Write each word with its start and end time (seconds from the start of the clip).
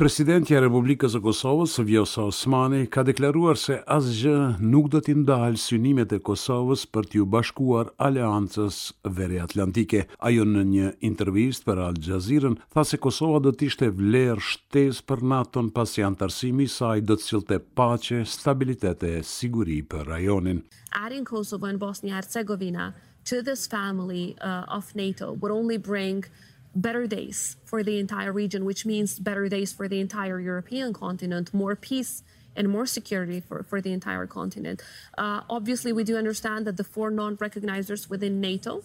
Presidenti 0.00 0.54
i 0.56 0.56
Republikës 0.56 1.10
së 1.12 1.18
Kosovës, 1.20 1.74
Vjosa 1.84 2.22
Osmani, 2.30 2.86
ka 2.88 3.02
deklaruar 3.04 3.58
se 3.60 3.74
asgjë 3.84 4.62
nuk 4.64 4.86
do 4.94 5.00
të 5.04 5.12
ndalë 5.18 5.58
synimet 5.60 6.14
e 6.16 6.18
Kosovës 6.24 6.86
për 6.88 7.08
t'ju 7.12 7.26
bashkuar 7.34 7.90
Aleancës 8.06 8.78
Veri-Atlantike. 9.04 10.06
Ajo 10.30 10.46
në 10.48 10.62
një 10.70 10.86
intervistë 11.04 11.68
për 11.68 11.82
al 11.90 12.00
Jazeera 12.08 12.54
tha 12.72 12.84
se 12.88 12.96
Kosova 13.04 13.42
do 13.44 13.52
të 13.52 13.66
ishte 13.68 13.90
vlerë 13.98 14.40
shtesë 14.48 15.04
për 15.10 15.24
NATO 15.34 15.66
pasi 15.76 16.00
antarësimi 16.08 16.64
i 16.64 16.72
saj 16.78 17.04
do 17.04 17.18
të 17.20 17.26
sjellte 17.28 17.58
paqe, 17.76 18.22
stabilitet 18.24 19.04
e 19.10 19.18
siguri 19.34 19.82
për 19.84 20.08
rajonin. 20.14 20.64
Are 21.04 21.20
Kosovo 21.28 21.68
and 21.68 21.78
Bosnia 21.78 22.16
Herzegovina 22.16 22.94
to 23.28 23.42
this 23.50 23.68
family 23.76 24.30
uh, 24.40 24.64
of 24.78 24.94
NATO 24.96 25.34
would 25.34 25.52
only 25.52 25.76
bring 25.76 26.24
better 26.74 27.06
days 27.06 27.56
for 27.64 27.82
the 27.82 27.98
entire 27.98 28.32
region, 28.32 28.64
which 28.64 28.86
means 28.86 29.18
better 29.18 29.48
days 29.48 29.72
for 29.72 29.88
the 29.88 30.00
entire 30.00 30.40
European 30.40 30.92
continent, 30.92 31.52
more 31.52 31.74
peace 31.74 32.22
and 32.56 32.68
more 32.68 32.86
security 32.86 33.40
for, 33.40 33.62
for 33.62 33.80
the 33.80 33.92
entire 33.92 34.26
continent. 34.26 34.82
Uh, 35.16 35.40
obviously, 35.48 35.92
we 35.92 36.04
do 36.04 36.16
understand 36.16 36.66
that 36.66 36.76
the 36.76 36.84
four 36.84 37.10
non 37.10 37.36
recognizers 37.38 38.08
within 38.08 38.40
NATO 38.40 38.82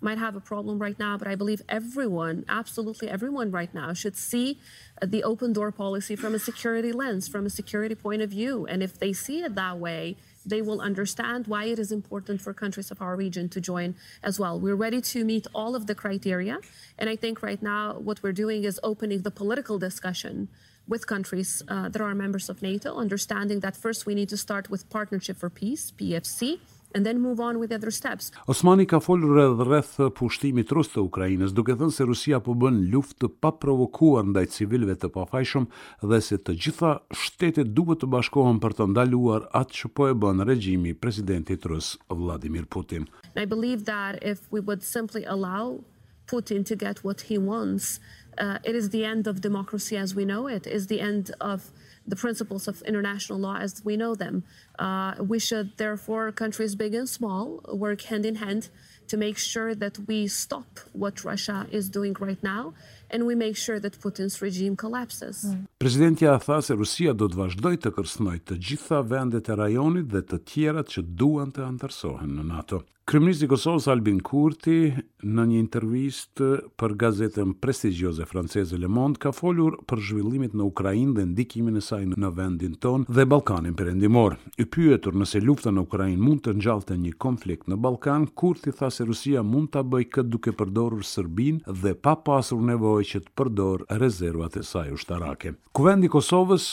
might 0.00 0.18
have 0.18 0.36
a 0.36 0.40
problem 0.40 0.78
right 0.78 0.98
now, 0.98 1.16
but 1.16 1.26
I 1.26 1.34
believe 1.34 1.62
everyone, 1.68 2.44
absolutely 2.48 3.08
everyone 3.08 3.50
right 3.50 3.72
now, 3.74 3.94
should 3.94 4.14
see 4.16 4.58
the 5.04 5.24
open 5.24 5.52
door 5.54 5.72
policy 5.72 6.14
from 6.16 6.34
a 6.34 6.38
security 6.38 6.92
lens, 6.92 7.26
from 7.28 7.46
a 7.46 7.50
security 7.50 7.94
point 7.94 8.20
of 8.20 8.30
view. 8.30 8.66
And 8.66 8.82
if 8.82 8.98
they 8.98 9.12
see 9.14 9.40
it 9.42 9.54
that 9.54 9.78
way, 9.78 10.16
they 10.46 10.62
will 10.62 10.80
understand 10.80 11.48
why 11.48 11.64
it 11.64 11.78
is 11.78 11.90
important 11.90 12.40
for 12.40 12.54
countries 12.54 12.90
of 12.90 13.02
our 13.02 13.16
region 13.16 13.48
to 13.50 13.60
join 13.60 13.96
as 14.22 14.38
well. 14.38 14.58
We're 14.58 14.76
ready 14.76 15.00
to 15.00 15.24
meet 15.24 15.46
all 15.52 15.74
of 15.74 15.86
the 15.86 15.94
criteria. 15.94 16.58
And 16.98 17.10
I 17.10 17.16
think 17.16 17.42
right 17.42 17.60
now 17.60 17.94
what 17.98 18.22
we're 18.22 18.38
doing 18.44 18.62
is 18.64 18.78
opening 18.84 19.22
the 19.22 19.32
political 19.32 19.78
discussion 19.78 20.48
with 20.86 21.08
countries 21.08 21.64
uh, 21.68 21.88
that 21.88 22.00
are 22.00 22.14
members 22.14 22.48
of 22.48 22.62
NATO, 22.62 22.94
understanding 22.94 23.58
that 23.60 23.76
first 23.76 24.06
we 24.06 24.14
need 24.14 24.28
to 24.28 24.36
start 24.36 24.70
with 24.70 24.88
Partnership 24.88 25.36
for 25.36 25.50
Peace, 25.50 25.90
PFC 25.98 26.60
and 26.94 27.04
then 27.06 27.18
move 27.20 27.40
on 27.40 27.58
with 27.58 27.72
other 27.72 27.90
steps. 27.90 28.30
Osmani 28.46 28.86
ka 28.86 29.00
folur 29.00 29.36
rreth 29.56 29.96
rreth 29.96 30.10
pushtimit 30.18 30.72
rus 30.72 30.88
të 30.92 31.02
Ukrainës, 31.06 31.54
duke 31.56 31.74
thënë 31.76 31.92
se 31.96 32.06
Rusia 32.08 32.38
po 32.40 32.54
bën 32.54 32.78
luftë 32.92 33.18
të 33.26 33.30
paprovokuar 33.44 34.26
ndaj 34.30 34.44
civilëve 34.56 34.96
të 35.02 35.10
pafajshëm 35.16 35.66
dhe 36.10 36.20
se 36.28 36.38
të 36.38 36.56
gjitha 36.62 36.92
shtetet 37.22 37.72
duhet 37.78 38.02
të 38.04 38.10
bashkohen 38.14 38.60
për 38.64 38.76
të 38.78 38.88
ndaluar 38.94 39.46
atë 39.62 39.80
që 39.80 39.90
po 39.96 40.08
e 40.10 40.16
bën 40.24 40.44
regjimi 40.50 40.92
i 40.94 40.98
presidentit 41.06 41.66
rus 41.66 41.94
Vladimir 42.10 42.66
Putin. 42.76 43.08
And 43.34 43.42
I 43.42 43.46
believe 43.46 43.84
that 43.84 44.22
if 44.22 44.50
we 44.50 44.60
would 44.60 44.82
simply 44.82 45.24
allow 45.24 45.80
Putin 46.26 46.64
to 46.66 46.76
get 46.76 47.04
what 47.04 47.20
he 47.32 47.38
wants, 47.38 48.00
uh, 48.38 48.58
it 48.64 48.74
is 48.74 48.90
the 48.90 49.04
end 49.04 49.26
of 49.26 49.40
democracy 49.40 49.96
as 49.96 50.14
we 50.14 50.24
know 50.24 50.46
it, 50.46 50.66
is 50.66 50.86
the 50.88 51.00
end 51.00 51.30
of 51.40 51.70
the 52.06 52.16
principles 52.16 52.68
of 52.68 52.82
international 52.82 53.38
law 53.38 53.56
as 53.56 53.82
we 53.84 53.96
know 53.96 54.14
them. 54.14 54.44
Uh, 54.78 55.14
we 55.20 55.38
should, 55.38 55.76
therefore, 55.76 56.30
countries 56.32 56.74
big 56.74 56.94
and 56.94 57.08
small, 57.08 57.60
work 57.72 58.02
hand 58.02 58.24
in 58.24 58.36
hand 58.36 58.68
to 59.08 59.16
make 59.16 59.38
sure 59.38 59.74
that 59.74 59.98
we 60.06 60.26
stop 60.28 60.80
what 60.92 61.24
Russia 61.24 61.66
is 61.70 61.88
doing 61.88 62.14
right 62.20 62.42
now 62.42 62.74
and 63.10 63.22
we 63.24 63.34
make 63.34 63.54
sure 63.56 63.78
that 63.80 63.96
Putin's 63.98 64.40
regime 64.40 64.74
collapses. 64.76 65.44
Mm. 65.44 65.66
Presidentja 65.78 66.36
tha 66.38 66.60
se 66.62 66.74
Rusia 66.74 67.12
do 67.14 67.28
të 67.28 67.38
vazhdojë 67.42 67.78
të 67.84 67.94
kërcënojë 67.96 68.44
të 68.50 68.58
gjitha 68.66 69.00
vendet 69.10 69.48
e 69.52 69.56
rajonit 69.60 70.10
dhe 70.12 70.22
të 70.30 70.42
tjerat 70.50 70.90
që 70.96 71.06
duan 71.18 71.52
të 71.54 71.66
antarsohen 71.66 72.38
në 72.38 72.46
NATO. 72.54 72.82
Kryeminist 73.06 73.44
i 73.46 73.46
Kosovës 73.46 73.84
Albin 73.92 74.16
Kurti 74.26 74.88
në 75.30 75.42
një 75.46 75.58
intervistë 75.62 76.46
për 76.80 76.94
gazetën 77.02 77.52
prestigjioze 77.62 78.24
franceze 78.26 78.74
Le 78.82 78.88
Monde 78.90 79.20
ka 79.22 79.30
folur 79.32 79.76
për 79.86 80.00
zhvillimit 80.08 80.56
në 80.58 80.64
Ukrainë 80.66 81.14
dhe 81.14 81.26
ndikimin 81.30 81.78
e 81.78 81.82
saj 81.86 82.00
në 82.18 82.30
vendin 82.34 82.72
tonë 82.82 83.06
dhe 83.14 83.24
Ballkanin 83.30 83.76
Perëndimor. 83.78 84.34
I 84.58 84.66
pyetur 84.66 85.14
nëse 85.20 85.38
lufta 85.46 85.70
në 85.70 85.84
Ukrainë 85.86 86.18
mund 86.26 86.42
të 86.48 86.56
ngjallte 86.58 86.96
një 87.04 87.12
konflikt 87.24 87.70
në 87.70 87.78
Ballkan, 87.86 88.26
Kurti 88.32 88.74
tha 88.74 88.90
se 88.90 89.06
Rusia 89.06 89.46
mund 89.46 89.70
ta 89.76 89.84
bëjë 89.86 90.10
këtë 90.16 90.32
duke 90.34 90.50
përdorur 90.58 91.06
Serbinë 91.06 91.62
dhe 91.84 91.94
pa 91.94 92.16
pasur 92.26 92.58
nevojë 92.72 92.95
që 93.04 93.20
të 93.26 93.32
përdor 93.36 93.84
rezervat 94.00 94.56
e 94.56 94.62
saj 94.64 94.92
ushtarake. 94.94 95.54
Kuvendi 95.76 96.06
i 96.08 96.12
Kosovës 96.12 96.68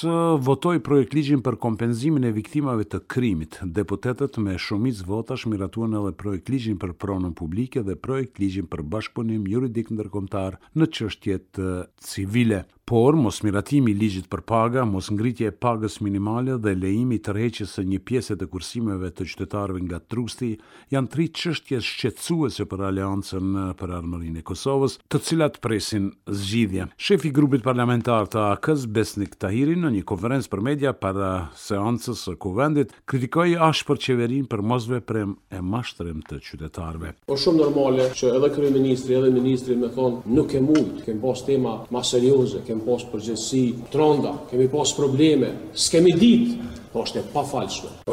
votoi 0.46 0.80
projekt 0.86 1.16
ligjin 1.18 1.42
për 1.44 1.58
kompenzimin 1.64 2.28
e 2.28 2.32
viktimave 2.36 2.86
të 2.92 3.02
krimit. 3.12 3.58
Deputetët 3.64 4.38
me 4.44 4.56
shumicë 4.60 5.08
votash 5.10 5.48
miratuan 5.52 5.98
edhe 6.00 6.14
projekt 6.20 6.52
ligjin 6.54 6.78
për 6.80 6.96
pronën 7.02 7.34
publike 7.36 7.84
dhe 7.84 7.96
projekt 8.08 8.40
ligjin 8.44 8.70
për 8.72 8.86
bashkëpunim 8.96 9.48
juridik 9.52 9.92
ndërkombëtar 9.92 10.60
në 10.80 10.92
çështjet 10.96 11.64
civile 12.12 12.64
por 12.86 13.16
mos 13.16 13.40
miratimi 13.48 13.92
i 13.92 13.96
ligjit 13.96 14.26
për 14.30 14.42
paga, 14.44 14.84
mos 14.86 15.08
ngritje 15.12 15.48
e 15.48 15.56
pagës 15.56 16.02
minimale 16.04 16.58
dhe 16.60 16.74
lejimi 16.76 17.16
i 17.16 17.22
tërheqjes 17.24 17.78
së 17.78 17.86
një 17.88 18.00
pjese 18.06 18.36
të 18.36 18.48
kursimeve 18.52 19.08
të 19.16 19.28
qytetarëve 19.32 19.80
nga 19.86 20.02
trusti 20.12 20.50
janë 20.92 21.10
tre 21.14 21.30
çështje 21.32 21.80
shqetësuese 21.80 22.66
për 22.68 22.84
Aleancën 22.90 23.54
për 23.80 23.94
Armërinë 24.02 24.42
e 24.42 24.44
Kosovës, 24.50 24.98
të 25.08 25.22
cilat 25.24 25.60
presin 25.64 26.10
zgjidhje. 26.28 26.90
Shefi 26.98 27.32
i 27.32 27.36
grupit 27.38 27.64
parlamentar 27.64 28.28
të 28.28 28.42
AKs 28.58 28.84
Besnik 28.96 29.38
Tahiri 29.40 29.78
në 29.80 29.94
një 29.96 30.04
konferencë 30.12 30.52
për 30.52 30.66
media 30.68 30.92
para 30.94 31.30
seancës 31.56 32.26
së 32.28 32.36
kuvendit 32.36 32.92
kritikoi 33.08 33.56
ashpër 33.56 34.02
qeverinë 34.10 34.52
për 34.52 34.60
mosveprim 34.74 35.38
e 35.56 35.64
mashtrim 35.64 36.20
të 36.28 36.42
qytetarëve. 36.50 37.16
Është 37.16 37.32
po 37.32 37.40
shumë 37.46 37.64
normale 37.64 38.12
që 38.12 38.34
edhe 38.36 38.52
kryeministri, 38.58 39.16
edhe 39.22 39.32
ministri 39.40 39.80
më 39.80 39.94
thonë, 39.96 40.24
nuk 40.36 40.52
e 40.60 40.64
mund, 40.68 41.00
kem 41.08 41.24
pas 41.24 41.46
tema 41.48 41.78
më 41.88 42.04
serioze 42.12 42.66
kemi 42.74 42.88
pas 42.88 43.04
përgjësi 43.06 43.64
tronda, 43.94 44.32
kemi 44.50 44.66
pas 44.68 44.90
probleme, 44.98 45.50
s'kemi 45.74 46.12
ditë, 46.18 46.72
po 46.94 47.04
është 47.04 47.20
e 47.20 47.24
pa 47.34 47.44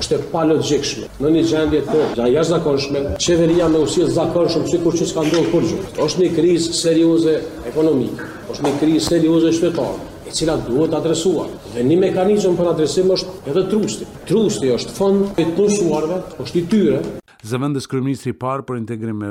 është 0.00 0.14
e 0.16 0.24
pa 0.32 0.42
logjikshme. 0.48 1.06
Në 1.20 1.28
një 1.34 1.42
gjendje 1.50 1.80
të 1.84 1.98
jashtë 2.00 2.30
jashtëzakonshme, 2.34 3.00
qeveria 3.20 3.66
më 3.68 3.80
usil 3.86 4.08
zakonshëm 4.16 4.82
kur 4.84 4.96
çu 4.96 5.06
s'ka 5.08 5.24
kur 5.28 5.48
kurrë. 5.52 5.82
Është 6.00 6.22
një 6.22 6.30
krizë 6.38 6.78
serioze 6.78 7.34
ekonomike, 7.70 8.28
është 8.54 8.64
një 8.66 8.74
krizë 8.84 9.04
serioze 9.10 9.52
shtetore 9.56 10.08
e 10.30 10.34
cila 10.36 10.56
duhet 10.68 10.92
adresuar. 10.96 11.48
Dhe 11.74 11.84
një 11.84 11.96
mekanizëm 12.08 12.56
për 12.56 12.72
adresim 12.74 13.08
është 13.12 13.50
edhe 13.50 13.64
trusti. 13.72 14.08
Trusti 14.28 14.72
është 14.78 14.96
fond 14.96 15.28
për 15.36 15.52
të 15.56 15.68
nësuarve, 15.70 16.20
është 16.44 16.60
i 16.62 16.66
tyre, 16.72 17.00
Zëvendës 17.48 17.86
Kryministri 17.88 18.32
parë 18.40 18.64
për 18.68 18.76
integrim 18.78 19.22
e 19.24 19.28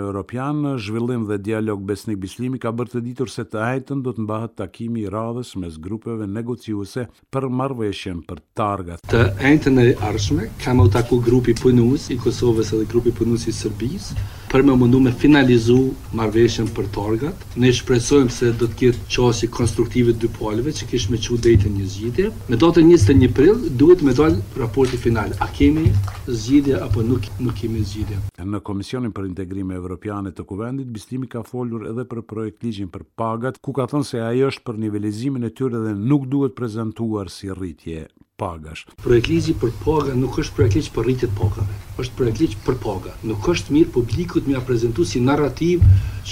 në 0.60 0.72
zhvillim 0.86 1.26
dhe 1.32 1.38
dialog 1.48 1.84
Besnik 1.92 2.18
Bislimi 2.24 2.58
ka 2.64 2.72
bërë 2.80 2.92
të 2.94 3.02
ditur 3.08 3.30
se 3.34 3.44
të 3.52 3.62
ajtën 3.66 4.02
do 4.08 4.14
të 4.18 4.26
mbahet 4.26 4.56
takimi 4.62 5.04
i 5.04 5.12
radhës 5.16 5.52
mes 5.64 5.78
grupeve 5.88 6.26
negociuese 6.38 7.06
për 7.36 7.48
marveshjen 7.62 8.24
për 8.32 8.42
targat. 8.62 9.00
Të 9.14 9.22
ajtën 9.52 9.80
e 9.86 9.88
arshme 10.12 10.50
kam 10.66 10.80
o 10.80 10.88
taku 10.98 11.22
grupi 11.30 11.54
punus 11.64 12.10
i 12.10 12.18
Kosovës 12.26 12.74
edhe 12.80 12.90
grupi 12.96 13.14
punus 13.22 13.46
i 13.46 13.54
Sërbisë, 13.54 14.26
për 14.50 14.64
me 14.66 14.74
mundu 14.82 15.00
me 15.06 15.12
finalizu 15.14 15.76
marveshën 16.18 16.68
për 16.74 16.88
targat. 16.96 17.42
Ne 17.62 17.70
shpresojmë 17.76 18.32
se 18.34 18.50
do 18.60 18.68
të 18.72 18.78
kjetë 18.80 19.04
qasi 19.14 19.50
konstruktive 19.54 20.16
dy 20.22 20.30
palëve 20.36 20.74
që 20.78 20.88
kishme 20.90 21.16
me 21.18 21.22
që 21.26 21.38
dhejtë 21.46 21.72
një 21.76 21.88
zgjidje. 21.94 22.32
Me 22.50 22.58
datë 22.64 22.84
njës 22.88 23.04
të 23.10 23.16
një 23.22 23.30
prill, 23.40 23.62
duhet 23.82 24.02
me 24.08 24.14
dalë 24.18 24.42
raporti 24.64 24.98
final. 25.04 25.36
A 25.46 25.48
kemi 25.54 25.92
zgjidje 26.28 26.80
apo 26.88 27.06
nuk, 27.06 27.30
nuk 27.46 27.54
kemi 27.62 27.84
zgjidje? 27.92 28.18
Në 28.50 28.62
Komisionin 28.66 29.14
për 29.14 29.28
Integrime 29.30 29.78
Evropiane 29.78 30.34
të 30.34 30.46
Kuvendit, 30.52 30.88
Bistimi 30.96 31.30
ka 31.30 31.44
folur 31.46 31.86
edhe 31.92 32.08
për 32.10 32.24
projekt 32.34 32.66
ligjin 32.66 32.90
për 32.90 33.06
pagat, 33.20 33.62
ku 33.62 33.74
ka 33.78 33.86
thënë 33.92 34.10
se 34.14 34.24
ajo 34.32 34.50
është 34.50 34.66
për 34.70 34.82
nivelizimin 34.88 35.46
e 35.50 35.54
tyre 35.54 35.84
dhe 35.86 35.94
nuk 36.00 36.26
duhet 36.34 36.58
prezentuar 36.58 37.30
si 37.36 37.52
rritje 37.54 38.08
pagash. 38.40 38.86
Projekt 39.04 39.28
ligji 39.30 39.54
për 39.62 39.72
paga 39.84 40.14
nuk 40.20 40.38
është 40.42 40.56
projekti 40.56 40.82
për 40.96 41.06
rritje 41.08 41.28
të 41.30 41.38
pagave, 41.40 41.74
është 42.04 42.16
projekt 42.20 42.42
ligj 42.44 42.56
për 42.68 42.78
paga. 42.86 43.16
Nuk 43.32 43.48
është 43.54 43.74
mirë 43.76 43.92
publikut 43.98 44.48
më 44.52 44.62
prezantu 44.68 45.06
si 45.10 45.22
narrativ 45.30 45.84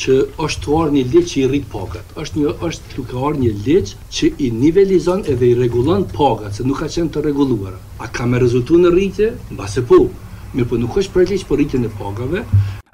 që 0.01 0.15
është 0.47 0.61
të 0.65 0.71
orë 0.77 0.93
një 0.97 1.03
ligj 1.15 1.27
që 1.33 1.43
i 1.43 1.47
rritë 1.53 1.71
pagat. 1.73 2.05
është 2.23 2.39
një 2.39 2.53
është 2.69 2.93
të 2.93 3.05
ka 3.11 3.33
një 3.43 3.51
ligj 3.67 3.95
që 4.15 4.31
i 4.47 4.51
nivelizon 4.61 5.25
edhe 5.33 5.51
i 5.51 5.57
regulon 5.63 6.07
pagat, 6.17 6.55
se 6.55 6.67
nuk 6.69 6.79
ka 6.83 6.87
qenë 6.95 7.11
të 7.13 7.25
reguluara. 7.27 7.79
A 7.99 8.05
ka 8.15 8.23
me 8.29 8.39
rezultu 8.45 8.79
në 8.81 8.93
rritje? 8.95 9.27
Ba 9.59 9.67
se 9.75 9.83
po, 9.91 9.99
Mirë 10.55 10.67
po 10.71 10.77
nuk 10.79 10.95
është 11.01 11.13
projekti 11.13 11.45
për 11.49 11.57
rritjen 11.61 11.83
e 11.85 11.91
pagave. 11.99 12.39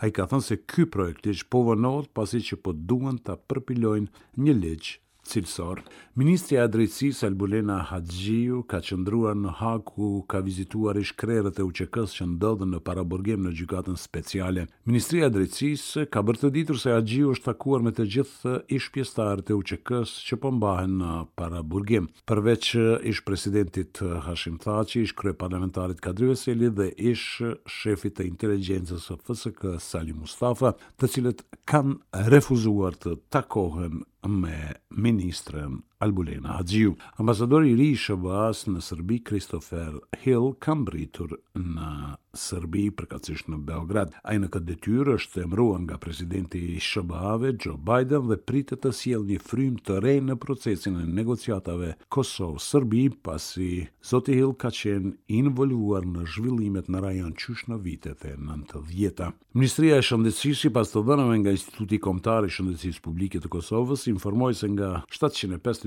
A 0.04 0.08
i 0.10 0.16
ka 0.16 0.26
thënë 0.32 0.46
se 0.48 0.58
ky 0.72 0.88
projekt 0.96 1.28
ligjë 1.28 1.46
po 1.54 1.60
vënohet 1.70 2.10
pasi 2.18 2.40
që 2.48 2.56
po 2.64 2.72
duan 2.74 3.22
ta 3.26 3.38
përpilojnë 3.50 4.12
një 4.44 4.54
ligj 4.66 4.90
cilësor. 5.28 5.82
Ministri 6.16 6.56
e 6.60 6.66
drejtësis 6.70 7.24
Albulena 7.26 7.80
Hadziju 7.90 8.62
ka 8.70 8.80
qëndruar 8.86 9.38
në 9.40 9.54
haku, 9.62 10.10
ka 10.30 10.42
vizituar 10.46 11.00
ish 11.02 11.14
krerët 11.20 11.58
e 11.60 11.66
uqekës 11.66 12.14
që 12.18 12.28
ndodhën 12.36 12.74
në 12.76 12.82
paraborgim 12.86 13.48
në 13.48 13.54
gjykatën 13.58 13.98
speciale. 14.00 14.68
Ministri 14.86 15.24
e 15.26 15.30
drejtësis 15.34 15.86
ka 16.14 16.22
bërë 16.28 16.44
të 16.44 16.52
ditur 16.58 16.80
se 16.82 16.94
Hadziju 16.98 17.34
është 17.38 17.48
takuar 17.50 17.86
me 17.86 17.94
të 17.96 18.06
gjithë 18.18 18.56
ish 18.78 18.92
pjestarët 18.94 19.52
e 19.52 19.58
uqekës 19.58 20.14
që 20.28 20.40
pëmbahen 20.46 20.96
po 21.00 21.04
në 21.04 21.14
paraborgim. 21.40 22.10
Përveç 22.30 22.74
ish 23.14 23.24
presidentit 23.28 24.04
Hashim 24.28 24.60
Thaci, 24.62 25.04
ish 25.08 25.16
krej 25.18 25.38
parlamentarit 25.42 26.04
Kadri 26.04 26.30
Veseli 26.34 26.70
dhe 26.70 26.92
ish 27.14 27.40
shefit 27.80 28.22
e 28.22 28.30
inteligencës 28.30 29.10
FSK 29.24 29.80
Sali 29.82 30.14
Mustafa, 30.14 30.76
të 31.00 31.10
cilët 31.16 31.46
kanë 31.70 32.28
refuzuar 32.30 32.98
të 33.04 33.18
takohen 33.34 34.04
me 34.28 34.72
ministrën 34.90 35.82
Albulena 36.04 36.48
Hadziu. 36.58 36.96
Ambasadori 37.18 37.72
i 37.72 37.76
ri 37.76 37.86
i 37.96 37.96
SBA-s 37.98 38.66
në 38.68 38.82
Serbi 38.84 39.22
Christopher 39.26 39.94
Hill 40.26 40.50
ka 40.60 40.76
mbritur 40.76 41.38
në 41.56 42.18
Serbi, 42.34 42.88
përkatësisht 42.98 43.46
në 43.54 43.60
Beograd. 43.68 44.16
Ai 44.26 44.40
në 44.42 44.48
këtë 44.52 44.68
detyrë 44.72 45.16
është 45.20 45.44
emëruar 45.46 45.84
nga 45.86 46.00
presidenti 46.02 46.58
i 46.74 46.80
SBA-ve 46.82 47.52
Joe 47.62 47.78
Biden 47.86 48.26
dhe 48.32 48.40
pritet 48.50 48.82
të 48.84 48.92
sjellë 49.00 49.30
një 49.36 49.44
frym 49.50 49.76
të 49.86 50.00
re 50.04 50.16
në 50.32 50.36
procesin 50.42 50.98
e 51.00 51.06
negociatave 51.06 51.92
Kosovë-Serbi 52.16 53.04
pasi 53.28 53.68
zoti 54.10 54.36
Hill 54.40 54.56
ka 54.64 54.72
qenë 54.74 55.14
involvuar 55.40 56.08
në 56.10 56.26
zhvillimet 56.34 56.90
në 56.90 57.04
rajon 57.06 57.36
qysh 57.38 57.68
në 57.70 57.78
vitet 57.86 58.26
e 58.26 58.34
90-ta. 58.42 59.30
Ministria 59.54 60.02
e 60.02 60.08
Shëndetësisë 60.10 60.66
sipas 60.68 60.90
të 60.92 61.06
dhënave 61.08 61.38
nga 61.46 61.54
Instituti 61.56 62.02
Kombëtar 62.02 62.50
i 62.50 62.54
Shëndetësisë 62.58 63.06
Publike 63.06 63.40
të 63.46 63.54
Kosovës 63.54 64.08
informoi 64.12 64.58
se 64.58 64.72
nga 64.74 64.92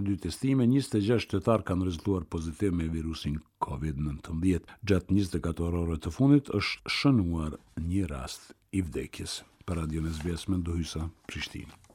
dy 0.06 0.16
testime, 0.22 0.66
26 0.66 1.18
shtetar 1.24 1.62
kanë 1.68 1.88
rezultuar 1.88 2.26
pozitiv 2.34 2.74
me 2.78 2.86
virusin 2.92 3.40
COVID-19. 3.64 4.70
Gjatë 4.88 5.14
24 5.14 5.66
orëve 5.70 5.98
të 6.04 6.12
fundit 6.16 6.52
është 6.60 6.94
shënuar 6.98 7.58
një 7.88 8.06
rast 8.12 8.52
i 8.78 8.84
vdekjes. 8.86 9.40
Për 9.66 9.80
Radio 9.82 10.06
Nesbjesme, 10.06 10.62
Ndohysa, 10.62 11.08
Prishtinë. 11.30 11.85